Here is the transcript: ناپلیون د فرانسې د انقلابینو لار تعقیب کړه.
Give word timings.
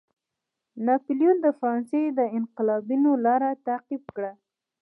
ناپلیون 0.85 1.37
د 1.41 1.47
فرانسې 1.59 2.03
د 2.17 2.19
انقلابینو 2.37 3.11
لار 3.25 3.43
تعقیب 3.67 4.03
کړه. 4.15 4.31